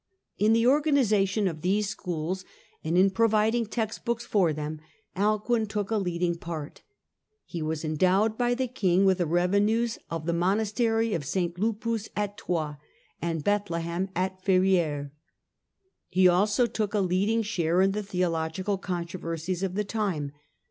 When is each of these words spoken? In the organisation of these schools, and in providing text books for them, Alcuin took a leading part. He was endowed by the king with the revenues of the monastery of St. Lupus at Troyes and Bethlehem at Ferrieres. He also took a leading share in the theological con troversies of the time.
In 0.39 0.53
the 0.53 0.65
organisation 0.65 1.47
of 1.47 1.61
these 1.61 1.87
schools, 1.89 2.43
and 2.83 2.97
in 2.97 3.11
providing 3.11 3.67
text 3.67 4.03
books 4.03 4.25
for 4.25 4.51
them, 4.51 4.79
Alcuin 5.15 5.67
took 5.67 5.91
a 5.91 5.95
leading 5.97 6.37
part. 6.39 6.81
He 7.45 7.61
was 7.61 7.85
endowed 7.85 8.35
by 8.35 8.55
the 8.55 8.65
king 8.67 9.05
with 9.05 9.19
the 9.19 9.27
revenues 9.27 9.99
of 10.09 10.25
the 10.25 10.33
monastery 10.33 11.13
of 11.13 11.23
St. 11.23 11.59
Lupus 11.59 12.09
at 12.15 12.35
Troyes 12.35 12.77
and 13.21 13.43
Bethlehem 13.43 14.09
at 14.15 14.43
Ferrieres. 14.43 15.11
He 16.07 16.27
also 16.27 16.65
took 16.65 16.95
a 16.95 16.99
leading 16.99 17.43
share 17.43 17.79
in 17.79 17.91
the 17.91 18.01
theological 18.01 18.79
con 18.79 19.05
troversies 19.05 19.61
of 19.61 19.75
the 19.75 19.83
time. 19.83 20.31